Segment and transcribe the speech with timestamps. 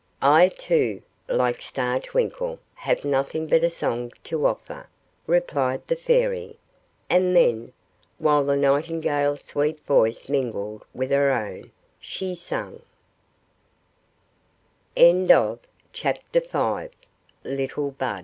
[0.23, 4.89] "I too, like Star Twinkle, have nothing but a song to offer,"
[5.27, 6.57] replied the Fairy;
[7.07, 7.71] and then,
[8.17, 11.69] while the nightingale's sweet voice mingled with her own,
[11.99, 12.81] she sang,—
[14.95, 15.61] CLOVER BLOSSOM.
[15.93, 16.93] In a quiet,
[17.43, 18.19] pleasant mead